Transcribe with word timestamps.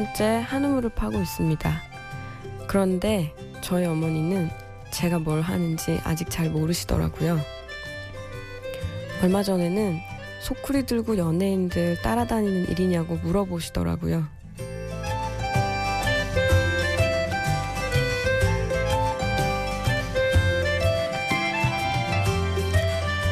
12년째 0.00 0.40
한우물을 0.40 0.90
파고 0.90 1.18
있습니다. 1.20 1.82
그런데 2.66 3.34
저희 3.60 3.84
어머니는 3.84 4.50
제가 4.90 5.18
뭘 5.18 5.40
하는지 5.40 6.00
아직 6.04 6.30
잘 6.30 6.50
모르시더라고요. 6.50 7.38
얼마 9.22 9.42
전에는 9.42 9.98
소쿠리 10.40 10.86
들고 10.86 11.18
연예인들 11.18 12.00
따라다니는 12.02 12.68
일이냐고 12.70 13.16
물어보시더라고요. 13.16 14.26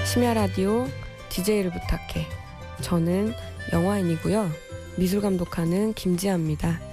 심야 0.04 0.34
라디오 0.34 0.86
DJ를 1.28 1.70
부탁해. 1.70 2.26
저는 2.80 3.32
영화인이고요. 3.72 4.67
미술 4.98 5.20
감독하는 5.20 5.94
김지아입니다. 5.94 6.87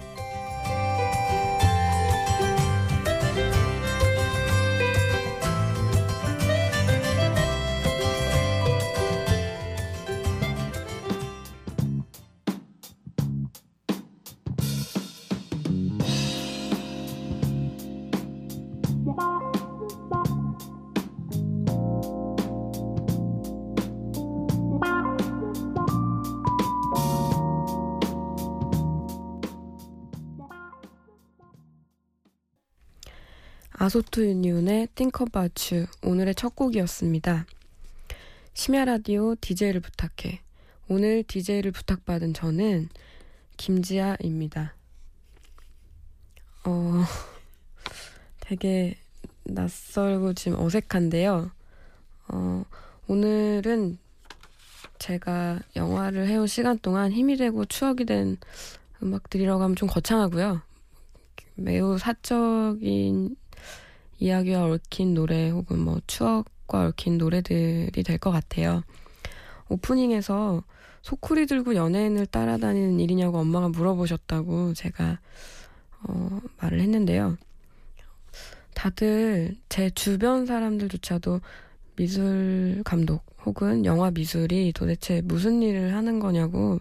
아소토 33.96 34.26
유니온의 34.26 34.90
Think 34.96 35.26
About 35.26 35.74
You 35.74 35.88
오늘의 36.04 36.36
첫 36.36 36.54
곡이었습니다. 36.54 37.46
심야 38.54 38.84
라디오 38.84 39.36
DJ를 39.36 39.80
부탁해. 39.80 40.42
오늘 40.90 41.24
DJ를 41.24 41.72
부탁받은 41.72 42.34
저는 42.34 42.90
김지아입니다. 43.56 44.76
어, 46.66 47.04
되게 48.42 48.98
낯설고 49.46 50.34
지금 50.34 50.60
어색한데요. 50.60 51.52
어, 52.28 52.66
오늘은 53.08 53.98
제가 55.00 55.62
영화를 55.78 56.28
해온 56.28 56.48
시간 56.48 56.78
동안 56.80 57.14
힘이 57.14 57.38
되고 57.38 57.64
추억이 57.64 58.04
된 58.04 58.36
음악들이라고 59.02 59.64
하면 59.64 59.78
좀 59.78 59.88
거창하고요. 59.88 60.62
매우 61.56 61.98
사적인 61.98 63.38
이야기와 64.20 64.66
얽힌 64.66 65.14
노래 65.14 65.50
혹은 65.50 65.80
뭐 65.80 66.00
추억과 66.08 66.88
얽힌 66.88 67.18
노래들이 67.18 68.04
될 68.04 68.18
것 68.18 68.32
같아요. 68.32 68.84
오프닝에서 69.70 70.64
소쿠리 71.02 71.46
들고 71.46 71.76
연예인을 71.76 72.26
따라다니는 72.28 73.00
일이냐고 73.00 73.40
엄마가 73.40 73.70
물어보셨다고 73.70 74.74
제가 74.74 75.20
어, 76.08 76.42
말을 76.60 76.80
했는데요. 76.82 77.38
다들 78.74 79.56
제 79.70 79.90
주변 79.92 80.46
사람들조차도 80.46 81.42
미술 81.96 82.82
감독 82.84 83.24
혹은 83.46 83.86
영화 83.86 84.12
미술이 84.12 84.74
도대체 84.74 85.22
무슨 85.24 85.62
일을 85.62 85.94
하는 85.96 86.20
거냐고 86.20 86.80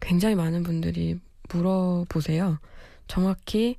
굉장히 0.00 0.34
많은 0.34 0.62
분들이 0.62 1.18
물어보세요. 1.50 2.58
정확히 3.06 3.76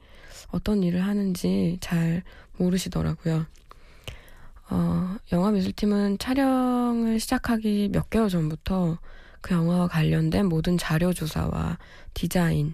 어떤 0.51 0.83
일을 0.83 1.03
하는지 1.03 1.77
잘 1.81 2.23
모르시더라고요. 2.57 3.45
어, 4.69 5.15
영화 5.31 5.51
미술팀은 5.51 6.17
촬영을 6.17 7.19
시작하기 7.19 7.89
몇 7.91 8.09
개월 8.09 8.29
전부터 8.29 8.97
그 9.41 9.53
영화와 9.53 9.87
관련된 9.87 10.47
모든 10.47 10.77
자료 10.77 11.13
조사와 11.13 11.77
디자인, 12.13 12.73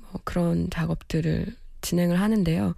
뭐 0.00 0.20
그런 0.24 0.68
작업들을 0.70 1.54
진행을 1.80 2.20
하는데요. 2.20 2.74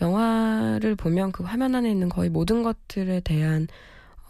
영화를 0.00 0.96
보면 0.96 1.32
그 1.32 1.44
화면 1.44 1.74
안에 1.74 1.90
있는 1.90 2.08
거의 2.08 2.30
모든 2.30 2.62
것들에 2.62 3.20
대한 3.20 3.68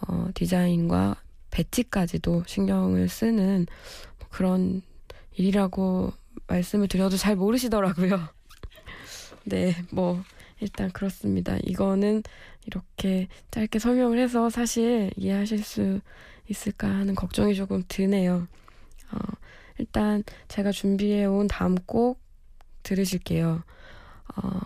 어, 0.00 0.28
디자인과 0.34 1.16
배치까지도 1.50 2.42
신경을 2.46 3.08
쓰는 3.08 3.66
뭐 4.18 4.28
그런 4.30 4.82
일이라고 5.36 6.12
말씀을 6.46 6.88
드려도 6.88 7.16
잘 7.16 7.36
모르시더라고요. 7.36 8.28
네, 9.44 9.74
뭐 9.90 10.22
일단 10.60 10.90
그렇습니다. 10.90 11.56
이거는 11.64 12.22
이렇게 12.66 13.28
짧게 13.50 13.78
설명을 13.78 14.18
해서 14.18 14.50
사실 14.50 15.10
이해하실 15.16 15.62
수 15.62 16.00
있을까 16.48 16.88
하는 16.88 17.14
걱정이 17.14 17.54
조금 17.54 17.82
드네요. 17.88 18.48
어, 19.12 19.18
일단 19.78 20.22
제가 20.48 20.72
준비해 20.72 21.24
온 21.24 21.46
다음 21.46 21.74
곡 21.74 22.20
들으실게요. 22.82 23.62
어, 24.36 24.60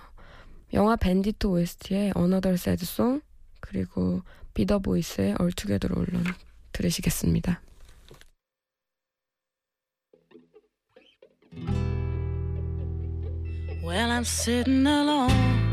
영화 0.75 0.97
밴디트 0.97 1.47
OST의 1.47 2.13
Another 2.17 2.55
Sad 2.55 2.85
Song 2.85 3.23
그리고 3.61 4.23
비더 4.55 4.79
보이스의 4.81 5.35
All 5.41 5.53
Together 5.53 5.99
Alone 5.99 6.31
들으시겠습니다. 6.73 7.61
Well, 13.83 14.11
I'm 14.11 14.25
sitting 14.25 14.87
alone 14.87 15.71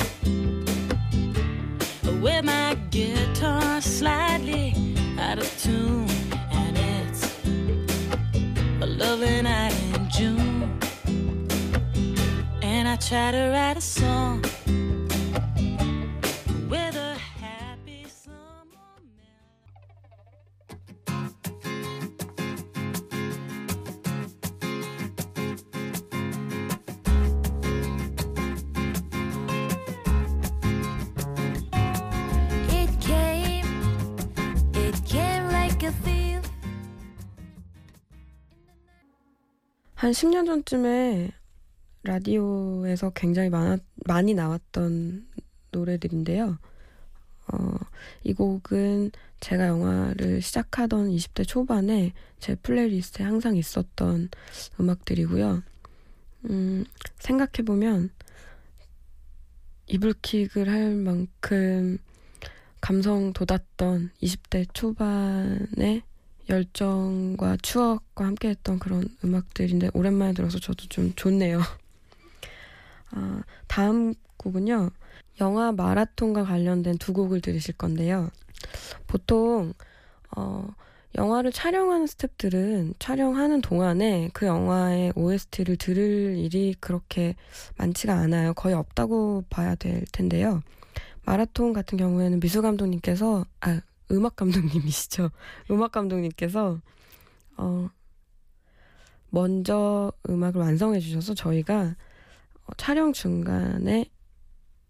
with 2.22 2.46
my 2.46 2.76
guitar 2.90 3.82
slightly 3.82 4.74
out 5.20 5.38
of 5.40 5.62
tune, 5.62 6.08
and 6.52 6.78
it's 6.78 7.36
a 8.82 8.86
lovely 8.86 9.42
night 9.42 9.74
in 9.94 10.10
June, 10.10 10.80
and 12.62 12.88
I 12.88 12.96
try 12.96 13.32
to 13.32 13.50
write 13.52 13.78
a 13.78 13.82
song. 13.82 14.44
한 40.06 40.12
10년 40.12 40.46
전쯤에 40.46 41.32
라디오에서 42.04 43.10
굉장히 43.16 43.50
많아, 43.50 43.78
많이 44.06 44.36
나왔던 44.36 45.28
노래들인데요. 45.72 46.60
어, 47.48 47.76
이 48.24 48.32
곡은 48.34 49.10
제가 49.40 49.66
영화를 49.66 50.44
시작하던 50.44 51.10
20대 51.10 51.48
초반에 51.48 52.14
제 52.40 52.54
플레이리스트에 52.54 53.26
항상 53.26 53.56
있었던 53.56 54.30
음악들이고요. 54.80 55.64
음, 56.52 56.86
생각해보면 57.18 58.12
이불킥을 59.88 60.70
할 60.70 60.94
만큼 60.94 61.98
감성 62.80 63.34
돋았던 63.34 64.12
20대 64.22 64.68
초반에 64.72 66.04
열정과 66.50 67.58
추억과 67.62 68.26
함께했던 68.26 68.80
그런 68.80 69.08
음악들인데 69.24 69.92
오랜만에 69.94 70.34
들어서 70.34 70.60
저도 70.60 70.88
좀 70.88 71.14
좋네요. 71.16 71.62
아, 73.12 73.42
다음 73.68 74.14
곡은요. 74.38 74.92
영화 75.42 75.72
마라톤과 75.72 76.44
관련된 76.44 76.98
두 76.98 77.14
곡을 77.14 77.42
들으실 77.42 77.76
건데요. 77.78 78.30
보통 79.08 79.74
어, 80.36 80.68
영화를 81.18 81.52
촬영하는 81.52 82.06
스탭들은 82.06 82.94
촬영하는 83.00 83.62
동안에 83.62 84.30
그 84.34 84.46
영화의 84.46 85.14
OST를 85.16 85.78
들을 85.78 86.36
일이 86.38 86.76
그렇게 86.80 87.36
많지가 87.78 88.14
않아요. 88.14 88.54
거의 88.54 88.76
없다고 88.76 89.46
봐야 89.50 89.76
될 89.76 90.04
텐데요. 90.12 90.62
마라톤 91.24 91.74
같은 91.74 91.98
경우에는 91.98 92.40
미술 92.40 92.62
감독님께서 92.62 93.46
아 93.62 93.82
음악 94.12 94.36
감독님이시죠. 94.36 95.32
음악 95.72 95.92
감독님께서 95.92 96.80
어 97.58 97.90
먼저 99.30 100.12
음악을 100.30 100.62
완성해 100.62 101.00
주셔서 101.00 101.34
저희가 101.34 101.96
어, 102.66 102.74
촬영 102.78 103.14
중간에 103.14 104.10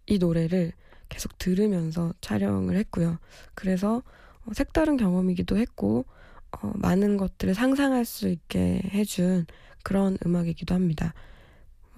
이 0.06 0.18
노래를 0.18 0.72
계속 1.08 1.38
들으면서 1.38 2.12
촬영을 2.20 2.76
했고요. 2.76 3.18
그래서 3.54 4.02
어, 4.44 4.52
색다른 4.52 4.96
경험이기도 4.96 5.56
했고 5.56 6.06
어, 6.52 6.72
많은 6.76 7.16
것들을 7.16 7.54
상상할 7.54 8.04
수 8.04 8.28
있게 8.28 8.82
해준 8.92 9.46
그런 9.82 10.16
음악이기도 10.24 10.74
합니다. 10.74 11.14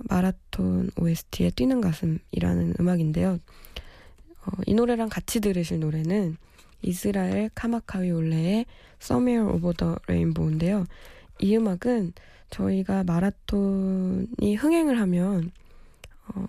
마라톤 0.08 0.90
OST의 0.96 1.50
뛰는 1.52 1.80
가슴이라는 1.80 2.74
음악인데요. 2.80 3.38
어, 4.46 4.50
이 4.66 4.74
노래랑 4.74 5.08
같이 5.08 5.40
들으실 5.40 5.80
노래는 5.80 6.36
이스라엘 6.82 7.50
카마카위 7.54 8.10
올레의 8.10 8.66
Somewhere 9.00 9.52
Over 9.52 9.74
the 9.76 9.94
Rainbow인데요. 10.04 10.86
이 11.40 11.56
음악은 11.56 12.12
저희가 12.50 13.04
마라톤이 13.04 14.56
흥행을 14.56 14.98
하면 15.00 15.50
어, 16.28 16.46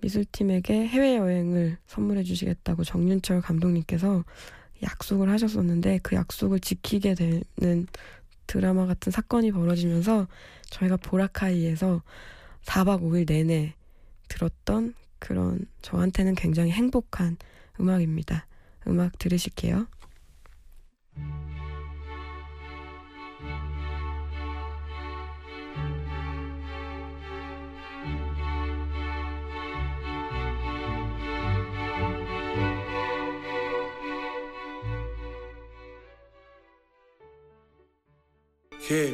미술팀에게 0.00 0.86
해외여행을 0.86 1.78
선물해 1.86 2.22
주시겠다고 2.24 2.84
정윤철 2.84 3.40
감독님께서 3.40 4.24
약속을 4.82 5.30
하셨었는데 5.30 6.00
그 6.02 6.16
약속을 6.16 6.60
지키게 6.60 7.14
되는 7.14 7.86
드라마 8.46 8.86
같은 8.86 9.10
사건이 9.10 9.52
벌어지면서 9.52 10.26
저희가 10.70 10.98
보라카이에서 10.98 12.02
4박 12.64 13.02
5일 13.02 13.26
내내 13.28 13.74
들었던 14.28 14.94
그런 15.18 15.66
저한테는 15.82 16.34
굉장히 16.34 16.70
행복한 16.70 17.36
음악입니다. 17.80 18.46
음악 18.86 19.18
들으실게요. 19.18 19.86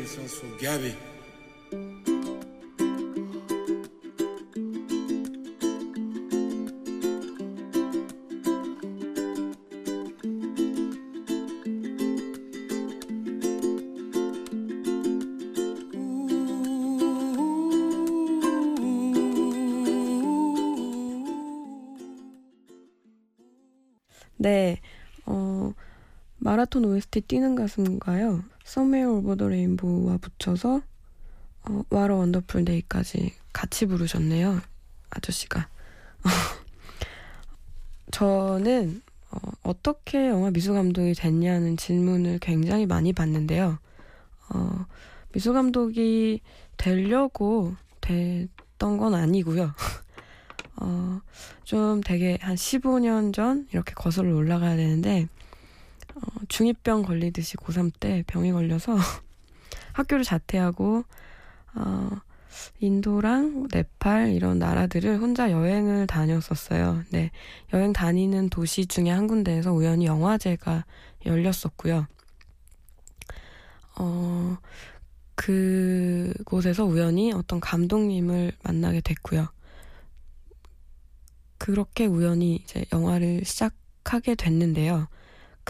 il 0.01 0.07
senso 0.07 0.47
Gabi. 0.61 1.10
OST 27.21 27.23
뛰는 27.29 27.55
가슴가요. 27.55 28.43
Somewhere 28.67 29.13
Over 29.13 29.37
the 29.37 29.47
Rainbow와 29.47 30.19
붙여서 30.19 30.81
어, 31.65 31.85
What 31.93 32.13
a 32.13 32.19
Wonderful 32.19 32.65
Day까지 32.65 33.35
같이 33.53 33.87
부르셨네요. 33.87 34.61
아저씨가. 35.11 35.69
저는 38.11 39.03
어, 39.31 39.39
어떻게 39.63 40.29
영화 40.29 40.51
미술 40.51 40.75
감독이 40.75 41.15
됐냐는 41.15 41.77
질문을 41.77 42.39
굉장히 42.41 42.87
많이 42.87 43.13
받는데요. 43.13 43.79
어, 44.51 44.87
미술 45.33 45.55
감독이 45.55 46.41
되려고 46.77 47.75
됐던 48.01 48.97
건 48.99 49.15
아니고요. 49.15 49.73
어, 50.77 51.21
좀 51.65 52.01
되게 52.01 52.39
한 52.41 52.55
15년 52.55 53.35
전 53.35 53.69
이렇게 53.73 53.93
거슬러 53.95 54.35
올라가야 54.35 54.77
되는데 54.77 55.29
어, 56.21 56.41
중2병 56.49 57.05
걸리듯이 57.05 57.57
고3 57.57 57.93
때 57.99 58.25
병이 58.27 58.53
걸려서 58.53 58.97
학교를 59.93 60.25
자퇴하고 60.25 61.05
어, 61.75 62.11
인도랑 62.81 63.69
네팔 63.73 64.33
이런 64.33 64.59
나라들을 64.59 65.19
혼자 65.19 65.51
여행을 65.51 66.07
다녔었어요. 66.07 67.05
네, 67.11 67.31
여행 67.73 67.93
다니는 67.93 68.51
도시 68.51 68.87
중에 68.87 69.11
한 69.11 69.27
군데에서 69.27 69.73
우연히 69.73 70.07
영화제가 70.07 70.85
열렸었고요. 71.27 72.07
어, 73.99 74.59
그곳에서 75.35 76.85
우연히 76.85 77.33
어떤 77.33 77.61
감독님을 77.61 78.53
만나게 78.63 79.01
됐고요. 79.01 79.49
그렇게 81.59 82.07
우연히 82.07 82.57
이제 82.57 82.85
영화를 82.93 83.45
시작하게 83.45 84.35
됐는데요. 84.35 85.09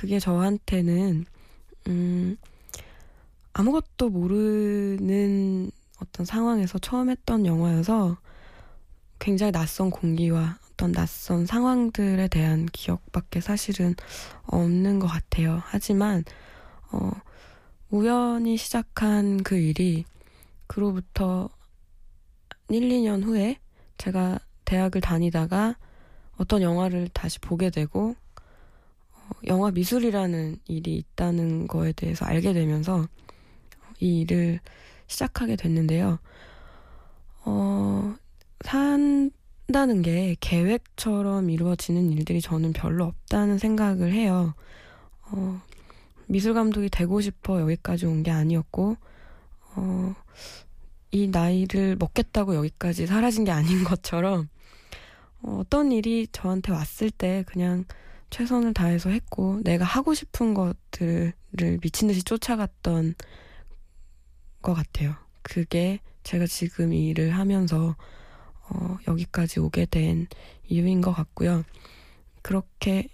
그게 0.01 0.19
저한테는 0.19 1.27
음 1.89 2.37
아무것도 3.53 4.09
모르는 4.09 5.71
어떤 6.01 6.25
상황에서 6.25 6.79
처음 6.79 7.11
했던 7.11 7.45
영화여서 7.45 8.17
굉장히 9.19 9.53
낯선 9.53 9.91
공기와 9.91 10.59
어떤 10.73 10.93
낯선 10.93 11.45
상황들에 11.45 12.29
대한 12.29 12.65
기억밖에 12.73 13.43
사실은 13.43 13.95
없는 14.45 15.01
것 15.01 15.07
같아요. 15.07 15.61
하지만 15.67 16.25
어 16.93 17.11
우연히 17.91 18.57
시작한 18.57 19.43
그 19.43 19.57
일이 19.57 20.07
그로부터 20.67 21.51
1, 22.71 22.89
2년 22.89 23.23
후에 23.23 23.59
제가 23.99 24.39
대학을 24.65 25.03
다니다가 25.03 25.77
어떤 26.39 26.63
영화를 26.63 27.11
다시 27.13 27.39
보게 27.39 27.69
되고 27.69 28.17
영화 29.47 29.71
미술이라는 29.71 30.57
일이 30.67 30.97
있다는 30.97 31.67
거에 31.67 31.93
대해서 31.93 32.25
알게 32.25 32.53
되면서 32.53 33.07
이 34.01 34.21
일을 34.21 34.61
시작하게 35.07 35.57
됐는데요. 35.57 36.19
어, 37.45 38.15
산다는 38.65 40.03
게 40.03 40.37
계획처럼 40.41 41.51
이루어지는 41.51 42.13
일들이 42.13 42.41
저는 42.41 42.73
별로 42.73 43.05
없다는 43.07 43.59
생각을 43.59 44.13
해요. 44.13 44.55
어, 45.31 45.61
미술 46.27 46.55
감독이 46.55 46.89
되고 46.91 47.21
싶어 47.21 47.61
여기까지 47.61 48.07
온 48.07 48.23
게 48.23 48.31
아니었고, 48.31 48.97
어, 49.77 50.15
이 51.13 51.29
나이를 51.29 51.97
먹겠다고 51.97 52.55
여기까지 52.55 53.07
사라진 53.07 53.45
게 53.45 53.51
아닌 53.51 53.83
것처럼, 53.85 54.49
어, 55.43 55.59
어떤 55.61 55.93
일이 55.93 56.29
저한테 56.31 56.73
왔을 56.73 57.11
때 57.11 57.45
그냥 57.47 57.85
최선을 58.31 58.75
다해서 58.75 59.11
했고 59.11 59.61
내가 59.63 59.85
하고 59.85 60.15
싶은 60.15 60.55
것들을 60.55 61.33
미친 61.81 62.09
듯이 62.09 62.23
쫓아갔던 62.23 63.15
것 64.63 64.75
같아요. 64.75 65.15
그게 65.43 66.01
제가 66.23 66.47
지금 66.47 66.93
이 66.93 67.09
일을 67.09 67.31
하면서 67.31 67.97
어, 68.69 68.99
여기까지 69.09 69.61
오게 69.61 69.87
된 69.87 70.27
이유인 70.69 71.01
것 71.01 71.13
같고요. 71.13 71.65
그렇게 72.43 73.09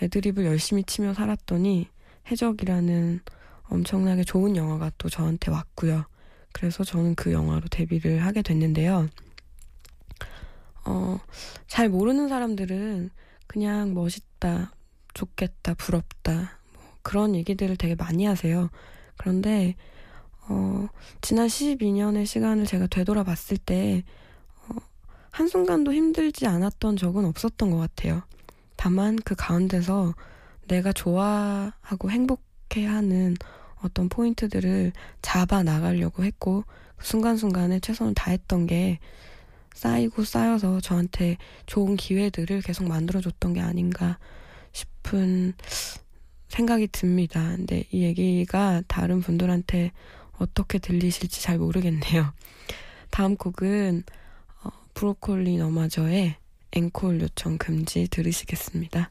애드립을 0.00 0.46
열심히 0.46 0.82
치며 0.84 1.14
살았더니 1.14 1.88
해적이라는 2.30 3.20
엄청나게 3.64 4.24
좋은 4.24 4.56
영화가 4.56 4.92
또 4.98 5.08
저한테 5.08 5.50
왔고요. 5.50 6.06
그래서 6.52 6.84
저는 6.84 7.14
그 7.14 7.32
영화로 7.32 7.68
데뷔를 7.70 8.24
하게 8.24 8.42
됐는데요. 8.42 9.08
어, 10.84 11.18
잘 11.66 11.88
모르는 11.88 12.28
사람들은 12.28 13.10
그냥 13.46 13.94
멋있다, 13.94 14.72
좋겠다, 15.14 15.74
부럽다, 15.74 16.58
뭐 16.74 16.82
그런 17.02 17.34
얘기들을 17.34 17.76
되게 17.76 17.94
많이 17.94 18.24
하세요. 18.24 18.70
그런데, 19.16 19.74
어, 20.48 20.88
지난 21.20 21.46
12년의 21.46 22.26
시간을 22.26 22.66
제가 22.66 22.86
되돌아봤을 22.86 23.58
때, 23.58 24.04
어, 24.68 24.76
한순간도 25.30 25.92
힘들지 25.92 26.46
않았던 26.46 26.96
적은 26.96 27.24
없었던 27.24 27.70
것 27.70 27.76
같아요. 27.78 28.22
다만 28.76 29.16
그 29.16 29.34
가운데서 29.34 30.14
내가 30.68 30.92
좋아하고 30.92 32.10
행복해 32.10 32.86
하는 32.86 33.36
어떤 33.82 34.08
포인트들을 34.08 34.92
잡아 35.20 35.62
나가려고 35.62 36.24
했고, 36.24 36.64
그 36.96 37.06
순간순간에 37.06 37.80
최선을 37.80 38.14
다했던 38.14 38.66
게 38.66 38.98
쌓이고 39.74 40.24
쌓여서 40.24 40.80
저한테 40.80 41.36
좋은 41.66 41.96
기회들을 41.96 42.62
계속 42.62 42.86
만들어줬던 42.86 43.54
게 43.54 43.60
아닌가 43.60 44.18
싶은 44.72 45.54
생각이 46.48 46.88
듭니다. 46.92 47.54
근데 47.56 47.84
이 47.90 48.02
얘기가 48.02 48.82
다른 48.86 49.20
분들한테 49.20 49.92
어떻게 50.38 50.78
들리실지 50.78 51.42
잘 51.42 51.58
모르겠네요. 51.58 52.32
다음 53.10 53.36
곡은 53.36 54.04
어, 54.64 54.70
브로콜리 54.94 55.56
너마저의 55.56 56.36
앵콜 56.72 57.20
요청 57.20 57.58
금지 57.58 58.08
들으시겠습니다. 58.08 59.10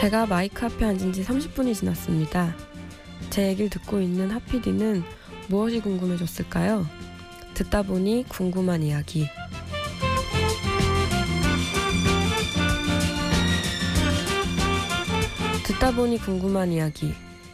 제가 0.00 0.24
마이크 0.24 0.64
앞에 0.64 0.82
앉은 0.86 1.12
지 1.12 1.22
30분이 1.22 1.74
지났습니다. 1.74 2.56
제 3.28 3.48
얘기를 3.48 3.68
듣고 3.68 4.00
있는 4.00 4.30
하피디는 4.30 5.02
무엇이 5.48 5.78
궁금해졌을까요? 5.80 6.86
듣다 7.52 7.82
보니 7.82 8.24
궁금한 8.26 8.82
이야기. 8.82 9.28
듣다 15.66 15.94
보니 15.94 16.16
궁금한 16.16 16.72
이야기. 16.72 17.12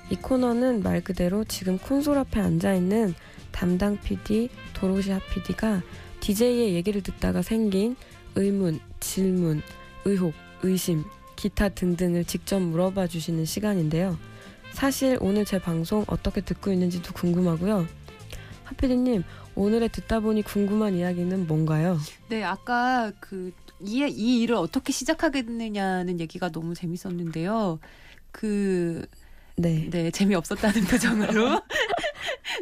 이 0.09 0.15
코너는 0.15 0.85
말 0.85 1.03
그대로 1.03 1.43
지금 1.43 1.79
콘솔 1.79 2.17
앞에 2.17 2.39
앉아 2.39 2.75
있는 2.75 3.13
담당 3.51 3.99
PD 4.01 4.51
도로시아 4.73 5.19
PD가 5.33 5.83
DJ의 6.21 6.75
얘기를 6.75 7.03
듣다가 7.03 7.43
생긴 7.43 7.97
의문, 8.37 8.79
질문, 9.01 9.63
의혹, 10.05 10.33
의심, 10.63 11.03
기타 11.37 11.69
등등을 11.69 12.25
직접 12.25 12.59
물어봐 12.61 13.07
주시는 13.07 13.45
시간인데요. 13.45 14.19
사실 14.73 15.17
오늘 15.21 15.45
제 15.45 15.59
방송 15.59 16.05
어떻게 16.09 16.41
듣고 16.41 16.73
있는지도 16.73 17.13
궁금하고요. 17.13 17.87
하피디님, 18.65 19.23
오늘의 19.55 19.91
듣다 19.91 20.21
보니 20.21 20.43
궁금한 20.43 20.95
이야기는 20.95 21.47
뭔가요? 21.47 21.99
네, 22.29 22.43
아까 22.43 23.13
그, 23.21 23.53
이, 23.81 24.03
이 24.03 24.43
일을 24.43 24.57
어떻게 24.57 24.93
시작하겠느냐는 24.93 26.21
얘기가 26.21 26.51
너무 26.51 26.75
재밌었는데요. 26.75 27.79
그, 28.33 29.07
네. 29.57 29.89
네, 29.91 30.11
재미없었다는 30.11 30.85
표정으로. 30.91 31.63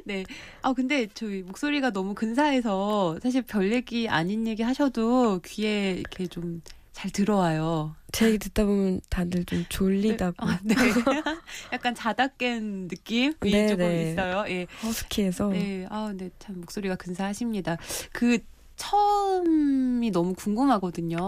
네. 0.04 0.25
아, 0.62 0.73
근데 0.73 1.09
저희 1.14 1.43
목소리가 1.43 1.90
너무 1.90 2.14
근사해서 2.14 3.19
사실 3.23 3.43
별 3.43 3.73
얘기 3.73 4.09
아닌 4.09 4.47
얘기 4.47 4.62
하셔도 4.62 5.40
귀에 5.45 5.93
이렇게 5.93 6.26
좀 6.26 6.62
잘 7.04 7.11
들어와요. 7.11 7.94
제 8.12 8.28
얘기 8.28 8.38
듣다 8.38 8.64
보면 8.64 9.02
다들 9.11 9.44
좀 9.44 9.66
졸리다고. 9.68 10.46
네. 10.46 10.52
아, 10.52 10.61
네. 10.62 10.75
약간 11.70 11.94
자다 11.94 12.28
깬 12.28 12.88
느낌이 12.88 13.34
네, 13.42 13.68
조금 13.68 13.88
네. 13.88 14.12
있어요. 14.12 14.44
예. 14.49 14.66
허스키해서. 14.82 15.49
네. 15.49 15.87
아, 15.90 16.14
네. 16.16 16.30
참 16.38 16.61
목소리가 16.61 16.96
근사하십니다. 16.96 17.76
그 18.11 18.38
처음이 18.76 20.12
너무 20.12 20.32
궁금하거든요. 20.32 21.18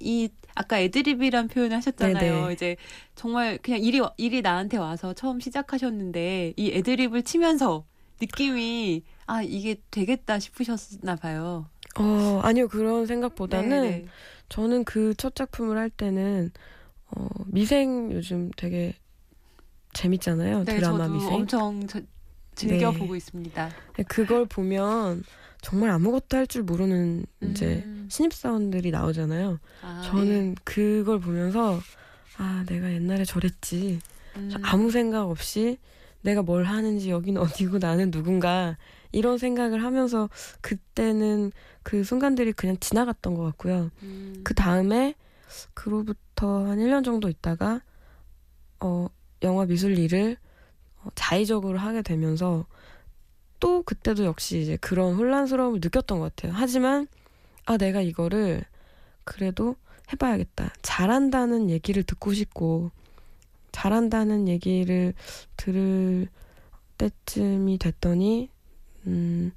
이 0.00 0.30
아까 0.54 0.80
애드립이란 0.80 1.48
표현을 1.48 1.76
하셨잖아요. 1.76 2.40
네네. 2.40 2.52
이제 2.54 2.76
정말 3.14 3.58
그냥 3.58 3.82
일이 3.82 4.00
일이 4.16 4.40
나한테 4.40 4.78
와서 4.78 5.12
처음 5.12 5.40
시작하셨는데 5.40 6.54
이 6.56 6.72
애드립을 6.72 7.22
치면서 7.22 7.84
느낌이 8.18 9.02
아 9.26 9.42
이게 9.42 9.76
되겠다 9.90 10.38
싶으셨나 10.38 11.16
봐요. 11.16 11.66
어, 11.96 12.40
아니요. 12.44 12.68
그런 12.68 13.06
생각보다는 13.06 13.82
네, 13.82 14.06
저는 14.48 14.84
그 14.84 15.14
첫 15.16 15.34
작품을 15.34 15.76
할 15.78 15.90
때는 15.90 16.50
어, 17.10 17.26
미생 17.46 18.12
요즘 18.12 18.50
되게 18.56 18.94
재밌잖아요. 19.94 20.64
네, 20.64 20.76
드라마 20.76 20.98
저도 21.06 21.12
미생. 21.14 21.34
엄청 21.34 21.86
저, 21.86 22.00
즐겨 22.54 22.92
네. 22.92 22.98
보고 22.98 23.16
있습니다. 23.16 23.70
그걸 24.08 24.46
보면 24.46 25.24
정말 25.60 25.90
아무것도 25.90 26.36
할 26.36 26.46
줄 26.46 26.62
모르는 26.62 27.24
이제 27.42 27.82
음. 27.84 28.06
신입사원들이 28.10 28.90
나오잖아요. 28.90 29.58
아, 29.82 30.02
저는 30.04 30.54
그걸 30.64 31.18
보면서 31.20 31.80
아, 32.36 32.64
내가 32.68 32.92
옛날에 32.92 33.24
저랬지. 33.24 33.98
네. 34.34 34.40
음. 34.40 34.50
아무 34.62 34.90
생각 34.90 35.28
없이 35.28 35.78
내가 36.22 36.42
뭘 36.42 36.64
하는지 36.64 37.10
여기는 37.10 37.40
어디고 37.40 37.78
나는 37.78 38.10
누군가 38.10 38.76
이런 39.12 39.38
생각을 39.38 39.82
하면서 39.82 40.28
그때는 40.60 41.52
그 41.82 42.04
순간들이 42.04 42.52
그냥 42.52 42.76
지나갔던 42.78 43.34
것 43.34 43.44
같고요. 43.44 43.90
음. 44.02 44.40
그 44.44 44.54
다음에 44.54 45.14
그로부터 45.74 46.66
한 46.66 46.78
1년 46.78 47.04
정도 47.04 47.28
있다가 47.28 47.80
어 48.80 49.08
영화 49.42 49.64
미술 49.64 49.96
일을 49.98 50.36
어, 51.02 51.08
자의적으로 51.14 51.78
하게 51.78 52.02
되면서 52.02 52.66
또 53.60 53.82
그때도 53.82 54.24
역시 54.24 54.60
이제 54.60 54.76
그런 54.76 55.14
혼란스러움을 55.14 55.80
느꼈던 55.82 56.18
것 56.18 56.36
같아요. 56.36 56.52
하지만 56.54 57.08
아 57.66 57.76
내가 57.76 58.00
이거를 58.00 58.64
그래도 59.24 59.76
해봐야겠다. 60.12 60.72
잘한다는 60.82 61.70
얘기를 61.70 62.02
듣고 62.02 62.32
싶고 62.32 62.90
잘한다는 63.78 64.48
얘기를 64.48 65.14
들을 65.56 66.26
때쯤이 66.98 67.78
됐더니 67.78 68.50
음 69.06 69.52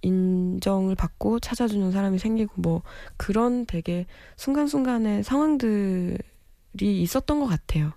인정을 0.00 0.94
받고 0.94 1.40
찾아주는 1.40 1.92
사람이 1.92 2.18
생기고 2.18 2.54
뭐 2.62 2.82
그런 3.18 3.66
되게 3.66 4.06
순간순간의 4.36 5.22
상황들이 5.22 6.22
있었던 6.80 7.40
것 7.40 7.46
같아요. 7.46 7.92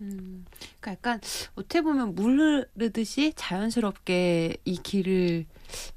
음, 0.00 0.44
그러니까 0.80 0.92
약간 0.92 1.20
어떻게 1.56 1.80
보면 1.80 2.14
물 2.14 2.38
흐르듯이 2.76 3.32
자연스럽게 3.34 4.58
이 4.64 4.76
길을 4.76 5.44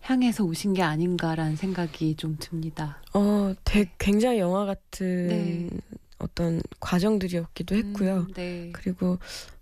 향해서 0.02 0.44
오신 0.44 0.74
게 0.74 0.82
아닌가라는 0.82 1.56
생각이 1.56 2.16
좀 2.16 2.38
듭니다. 2.40 3.00
어, 3.14 3.54
되게 3.64 3.92
굉장히 4.00 4.40
영화 4.40 4.66
같은 4.66 5.28
네. 5.28 5.70
어떤 6.20 6.62
과정들이었기도 6.80 7.76
했고요. 7.76 8.28
음, 8.30 8.34
네. 8.34 8.70
그리고 8.74 9.20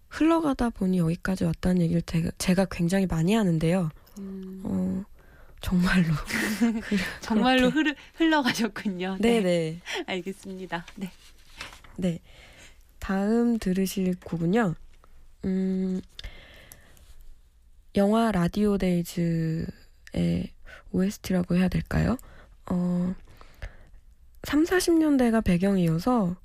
흘러가다 0.10 0.70
보니 0.70 1.00
여기까지 1.00 1.44
왔다는 1.46 1.82
얘기를 1.82 2.02
제가, 2.04 2.30
제가 2.38 2.66
굉장히 2.66 3.06
많이 3.08 3.34
하는데요. 3.34 3.90
음, 4.20 4.62
어, 4.64 5.04
정말로. 5.62 6.14
그- 6.88 6.98
정말로. 7.22 7.70
흐르, 7.70 7.94
흘러가셨군요. 8.16 9.18
네네. 9.20 9.80
알겠습니다. 10.06 10.86
네. 10.96 11.12
네. 11.96 12.20
다음 13.00 13.58
들으실 13.58 14.16
곡은요. 14.24 14.76
음, 15.46 16.02
영화 17.96 18.32
라디오 18.32 18.78
데이즈의 18.78 19.68
OST라고 20.92 21.56
해야 21.56 21.68
될까요? 21.68 22.18
어, 22.70 23.14
3, 24.44 24.64
40년대가 24.64 25.44
배경이어서 25.44 26.24
어, 26.24 26.36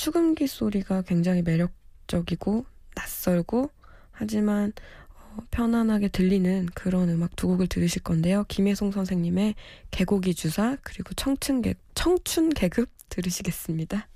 축음기 0.00 0.46
소리가 0.46 1.02
굉장히 1.02 1.42
매력적이고 1.42 2.64
낯설고 2.94 3.70
하지만 4.10 4.72
어, 5.14 5.42
편안하게 5.50 6.08
들리는 6.08 6.68
그런 6.72 7.10
음악 7.10 7.36
두 7.36 7.48
곡을 7.48 7.66
들으실 7.66 8.02
건데요. 8.02 8.46
김혜송 8.48 8.92
선생님의 8.92 9.56
개고기 9.90 10.34
주사 10.34 10.78
그리고 10.82 11.12
청춘 11.12 11.60
개, 11.60 11.74
청춘 11.94 12.48
계급 12.48 12.88
들으시겠습니다. 13.10 14.08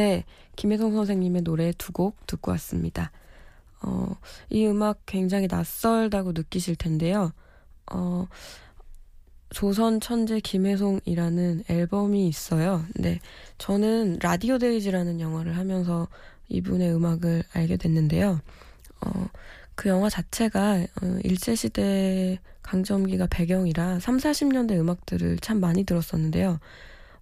네, 0.00 0.24
김혜성 0.56 0.94
선생님의 0.94 1.42
노래 1.42 1.72
두 1.72 1.92
곡 1.92 2.26
듣고 2.26 2.52
왔습니다. 2.52 3.12
어, 3.82 4.16
이 4.48 4.66
음악 4.66 5.04
굉장히 5.04 5.46
낯설다고 5.46 6.32
느끼실 6.32 6.76
텐데요. 6.76 7.32
어, 7.92 8.26
조선 9.50 10.00
천재 10.00 10.40
김혜송이라는 10.40 11.64
앨범이 11.68 12.26
있어요. 12.28 12.82
근데 12.94 13.20
저는 13.58 14.20
라디오 14.22 14.56
데이즈라는 14.56 15.20
영화를 15.20 15.58
하면서 15.58 16.08
이분의 16.48 16.94
음악을 16.94 17.42
알게 17.52 17.76
됐는데요. 17.76 18.40
어, 19.04 19.26
그 19.74 19.90
영화 19.90 20.08
자체가 20.08 20.86
어, 21.02 21.18
일제시대 21.24 22.40
강점기가 22.62 23.26
배경이라 23.26 24.00
3, 24.00 24.16
40년대 24.16 24.78
음악들을 24.78 25.40
참 25.40 25.60
많이 25.60 25.84
들었었는데요. 25.84 26.58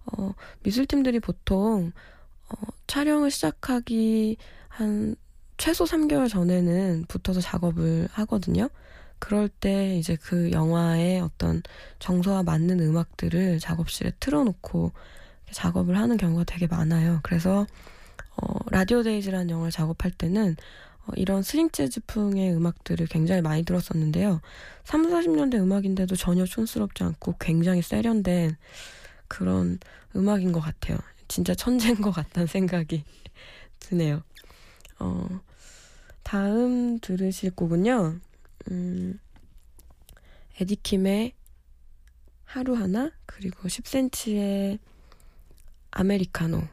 어, 0.05 0.33
미술팀들이 0.63 1.19
보통 1.19 1.91
어, 2.49 2.67
촬영을 2.87 3.31
시작하기 3.31 4.37
한 4.67 5.15
최소 5.57 5.83
3개월 5.85 6.29
전에는 6.29 7.05
붙어서 7.07 7.41
작업을 7.41 8.07
하거든요. 8.11 8.69
그럴 9.19 9.49
때 9.49 9.97
이제 9.97 10.15
그 10.15 10.51
영화의 10.51 11.19
어떤 11.19 11.61
정서와 11.99 12.43
맞는 12.43 12.79
음악들을 12.79 13.59
작업실에 13.59 14.13
틀어놓고 14.19 14.93
작업을 15.51 15.97
하는 15.97 16.17
경우가 16.17 16.45
되게 16.45 16.67
많아요. 16.67 17.19
그래서 17.23 17.67
어, 18.37 18.59
라디오 18.71 19.03
데이즈라는 19.03 19.49
영화를 19.49 19.71
작업할 19.71 20.11
때는 20.11 20.55
어, 21.05 21.11
이런 21.15 21.43
스윙 21.43 21.69
재즈풍의 21.69 22.53
음악들을 22.53 23.07
굉장히 23.07 23.41
많이 23.41 23.63
들었었는데요. 23.63 24.41
3, 24.85 25.09
40년대 25.09 25.55
음악인데도 25.55 26.15
전혀 26.15 26.45
촌스럽지 26.45 27.03
않고 27.03 27.35
굉장히 27.39 27.81
세련된 27.81 28.55
그런 29.27 29.79
음악인 30.15 30.51
것 30.53 30.61
같아요. 30.61 30.97
진짜 31.29 31.55
천재인 31.55 32.01
것 32.01 32.11
같다는 32.11 32.47
생각이 32.47 33.05
드네요. 33.79 34.23
어, 34.99 35.39
다음 36.23 36.99
들으실 36.99 37.51
곡은요. 37.51 38.19
음, 38.71 39.19
에디킴의 40.59 41.33
하루 42.43 42.75
하나 42.75 43.11
그리고 43.25 43.69
10cm의 43.69 44.79
아메리카노인데요. 45.91 46.69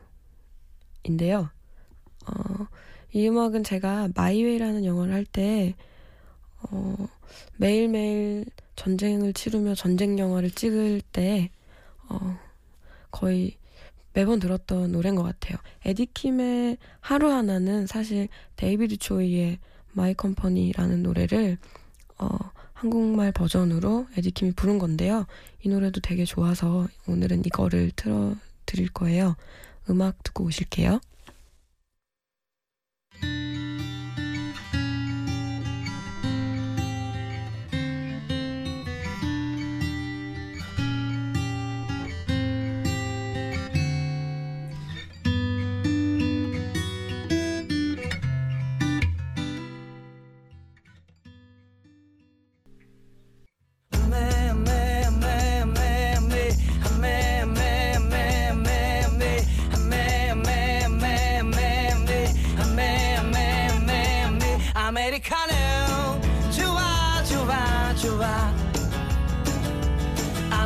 어, 2.26 2.66
이 3.12 3.28
음악은 3.28 3.62
제가 3.62 4.08
마이웨이라는 4.14 4.84
영화를 4.84 5.14
할때 5.14 5.74
어, 6.62 7.08
매일매일 7.56 8.46
전쟁을 8.74 9.34
치르며 9.34 9.74
전쟁 9.74 10.18
영화를 10.18 10.50
찍을 10.50 11.02
때 11.12 11.50
어, 12.08 12.38
거의 13.10 13.58
매번 14.16 14.40
들었던 14.40 14.92
노래인 14.92 15.14
것 15.14 15.22
같아요. 15.24 15.58
에디킴의 15.84 16.78
하루 17.00 17.30
하나는 17.30 17.86
사실 17.86 18.28
데이비드 18.56 18.96
초이의 18.96 19.58
My 19.92 20.14
Company라는 20.14 21.02
노래를 21.02 21.58
어, 22.16 22.28
한국말 22.72 23.30
버전으로 23.32 24.06
에디킴이 24.16 24.52
부른 24.52 24.78
건데요. 24.78 25.26
이 25.62 25.68
노래도 25.68 26.00
되게 26.00 26.24
좋아서 26.24 26.88
오늘은 27.06 27.42
이거를 27.44 27.90
틀어 27.94 28.34
드릴 28.64 28.88
거예요. 28.88 29.36
음악 29.90 30.22
듣고 30.22 30.44
오실게요. 30.44 30.98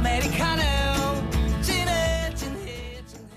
아메리카노. 0.00 0.62
진해 1.60 2.34
진해. 2.34 3.04
진해 3.04 3.28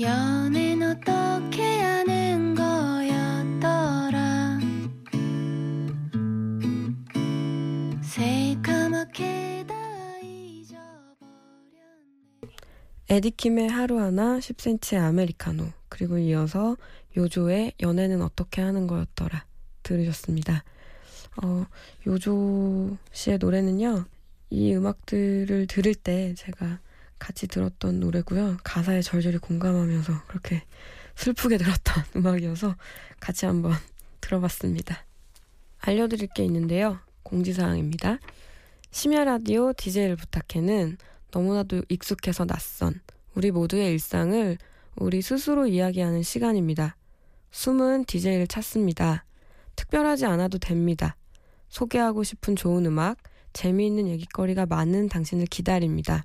연애는 0.00 0.96
어떻게 0.96 1.62
하는 1.80 2.54
거였더라? 2.54 4.58
새까맣게 8.02 9.66
다 9.68 9.74
잊어버렸네. 10.22 10.88
에디킴의 13.10 13.68
하루 13.68 14.00
하나 14.00 14.38
10cm의 14.38 15.02
아메리카노 15.02 15.64
그리고 15.98 16.16
이어서 16.16 16.76
요조의 17.16 17.72
연애는 17.80 18.22
어떻게 18.22 18.62
하는 18.62 18.86
거였더라 18.86 19.44
들으셨습니다. 19.82 20.62
어, 21.42 21.66
요조 22.06 22.96
씨의 23.10 23.38
노래는요. 23.38 24.04
이 24.50 24.74
음악들을 24.74 25.66
들을 25.66 25.94
때 25.96 26.34
제가 26.34 26.78
같이 27.18 27.48
들었던 27.48 27.98
노래고요. 27.98 28.58
가사에 28.62 29.02
절절히 29.02 29.38
공감하면서 29.38 30.22
그렇게 30.28 30.62
슬프게 31.16 31.58
들었던 31.58 32.04
음악이어서 32.14 32.76
같이 33.18 33.46
한번 33.46 33.72
들어봤습니다. 34.20 35.04
알려드릴 35.80 36.28
게 36.32 36.44
있는데요. 36.44 37.00
공지사항입니다. 37.24 38.18
심야 38.92 39.24
라디오 39.24 39.72
DJ를 39.72 40.14
부탁해는 40.14 40.96
너무나도 41.32 41.82
익숙해서 41.88 42.44
낯선 42.44 43.00
우리 43.34 43.50
모두의 43.50 43.90
일상을 43.90 44.58
우리 45.00 45.22
스스로 45.22 45.66
이야기하는 45.66 46.22
시간입니다. 46.22 46.96
숨은 47.52 48.04
DJ를 48.06 48.48
찾습니다. 48.48 49.24
특별하지 49.76 50.26
않아도 50.26 50.58
됩니다. 50.58 51.16
소개하고 51.68 52.24
싶은 52.24 52.56
좋은 52.56 52.84
음악, 52.86 53.16
재미있는 53.52 54.08
얘기거리가 54.08 54.66
많은 54.66 55.08
당신을 55.08 55.46
기다립니다. 55.46 56.24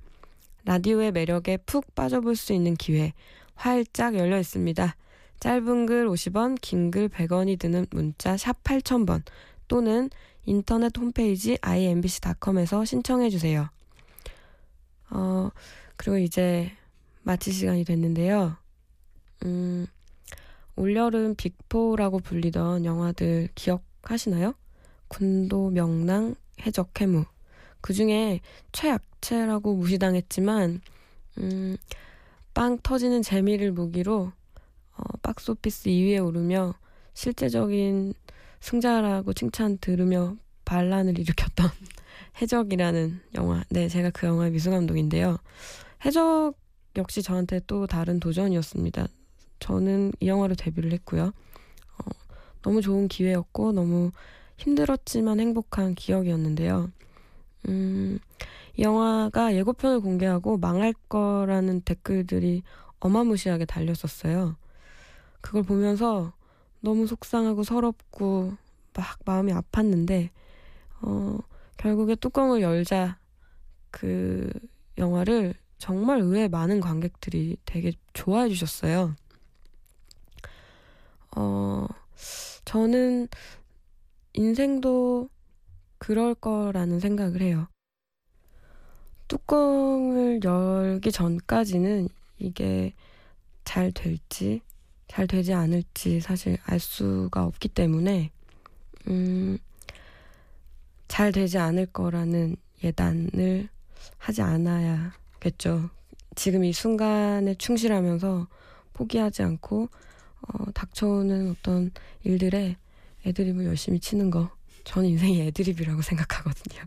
라디오의 0.65 1.12
매력에 1.12 1.57
푹 1.57 1.93
빠져볼 1.93 2.36
수 2.36 2.53
있는 2.53 2.73
기회 2.75 3.13
활짝 3.53 4.15
열려 4.15 4.39
있습니다. 4.39 4.95
짧은 5.39 5.86
글 5.86 6.07
50원, 6.07 6.57
긴 6.62 6.89
글 6.89 7.09
100원이 7.09 7.59
드는 7.59 7.86
문자 7.91 8.38
샵 8.38 8.63
8000번 8.63 9.21
또는 9.67 10.09
인터넷 10.45 10.97
홈페이지 10.97 11.57
imbc.com에서 11.62 12.86
신청해 12.86 13.29
주세요. 13.29 13.69
어, 15.12 15.51
그리고 15.95 16.17
이제 16.17 16.71
마칠 17.21 17.53
시간이 17.53 17.83
됐는데요. 17.86 18.62
음, 19.43 19.86
올여름 20.75 21.36
빅포라고 21.36 22.19
불리던 22.19 22.86
영화들 22.86 23.49
기억하시나요? 23.56 24.53
군도, 25.08 25.69
명랑, 25.69 26.36
해적, 26.65 26.99
해무. 26.99 27.25
그 27.82 27.93
중에 27.93 28.39
최약체라고 28.71 29.75
무시당했지만, 29.75 30.82
음, 31.39 31.77
빵 32.53 32.77
터지는 32.82 33.21
재미를 33.21 33.71
무기로, 33.71 34.32
어, 34.95 35.17
박스오피스 35.21 35.89
2위에 35.89 36.25
오르며 36.25 36.73
실제적인 37.13 38.13
승자라고 38.62 39.34
칭찬 39.34 39.77
들으며 39.79 40.38
반란을 40.65 41.19
일으켰던 41.19 41.67
해적이라는 42.41 43.21
영화. 43.36 43.63
네, 43.69 43.88
제가 43.88 44.10
그 44.12 44.25
영화의 44.25 44.51
미술 44.51 44.71
감독인데요. 44.71 45.38
해적 46.06 46.53
역시 46.95 47.21
저한테 47.21 47.60
또 47.67 47.88
다른 47.88 48.19
도전이었습니다. 48.19 49.08
저는 49.63 50.12
이 50.19 50.28
영화로 50.28 50.56
데뷔를 50.56 50.91
했고요. 50.91 51.28
어, 51.28 52.10
너무 52.63 52.82
좋은 52.82 53.08
기회였고 53.08 53.71
너무 53.71 54.12
힘들었지만 54.58 55.39
행복한 55.39 55.95
기억이었는데요. 55.95 56.91
음, 57.69 58.19
이 58.76 58.82
영화가 58.82 59.56
예고편을 59.56 60.02
공개하고 60.02 60.58
망할 60.58 60.93
거라는 61.08 61.80
댓글들이 61.80 62.63
어마무시하게 62.99 63.63
달렸었어요. 63.63 64.58
그걸 65.39 65.63
보면서 65.63 66.34
너무 66.82 67.08
속상하고 67.08 67.63
서럽고 67.63 68.58
막 68.93 69.19
마음이 69.23 69.54
아팠는데 69.54 70.30
어, 71.04 71.38
결국에 71.78 72.15
뚜껑을 72.15 72.62
열자 72.62 73.17
그 73.91 74.49
영화를 74.97 75.54
정말 75.78 76.19
의외 76.19 76.49
많은 76.49 76.82
관객들이 76.82 77.56
되게 77.63 77.93
좋아해 78.12 78.49
주셨어요. 78.49 79.15
어, 81.36 81.88
저는 82.65 83.28
인생도 84.34 85.30
그럴 85.98 86.36
거라는 86.36 87.00
생각을 87.00 87.41
해요. 87.41 87.67
뚜껑을 89.28 90.41
열기 90.43 91.12
전까지는 91.12 92.10
이게 92.39 92.93
잘 93.63 93.91
될지 93.91 94.62
잘 95.08 95.28
되지 95.28 95.54
않을지 95.54 96.19
사실 96.22 96.58
알 96.65 96.80
수가 96.80 97.46
없기 97.46 97.69
때문에 97.69 98.32
음, 99.08 99.58
잘 101.08 101.32
되지 101.32 101.58
않을 101.58 101.88
거라는 101.88 102.56
예단을 102.84 103.69
하지 104.17 104.41
않아야겠죠. 104.41 105.89
지금 106.36 106.63
이 106.63 106.74
순간에 106.74 107.54
충실하면서 107.56 108.48
포기하지 108.93 109.43
않고 109.43 109.89
어, 110.47 110.71
닥쳐오는 110.73 111.51
어떤 111.51 111.91
일들에 112.23 112.77
애드립을 113.25 113.65
열심히 113.65 113.99
치는 113.99 114.29
거 114.29 114.51
저는 114.84 115.10
인생이 115.10 115.41
애드립이라고 115.41 116.01
생각하거든요. 116.03 116.84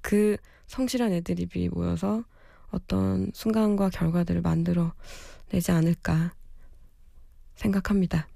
그 0.00 0.36
성실한 0.66 1.12
애드립이 1.12 1.68
모여서 1.68 2.24
어떤 2.70 3.30
순간과 3.34 3.90
결과들을 3.90 4.40
만들어 4.40 4.94
내지 5.50 5.70
않을까 5.70 6.32
생각합니다. 7.54 8.26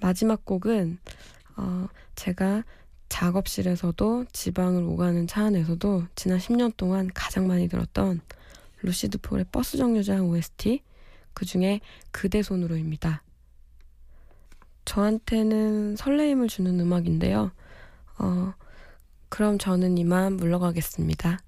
마지막 0.00 0.44
곡은 0.44 0.98
어, 1.56 1.88
제가 2.14 2.64
작업실에서도 3.08 4.26
지방을 4.32 4.84
오가는 4.84 5.26
차 5.26 5.44
안에서도 5.44 6.04
지난 6.14 6.38
10년 6.38 6.76
동안 6.76 7.10
가장 7.12 7.46
많이 7.46 7.68
들었던 7.68 8.20
루시드 8.80 9.18
폴의 9.18 9.46
버스 9.52 9.76
정류장 9.76 10.30
OST 10.30 10.82
그 11.34 11.44
중에 11.44 11.80
그대 12.10 12.42
손으로입니다. 12.42 13.22
저한테는 14.84 15.96
설레임을 15.96 16.48
주는 16.48 16.78
음악인데요. 16.80 17.52
어, 18.18 18.54
그럼 19.28 19.58
저는 19.58 19.98
이만 19.98 20.36
물러가겠습니다. 20.36 21.38